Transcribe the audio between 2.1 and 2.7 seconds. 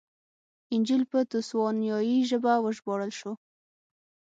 ژبه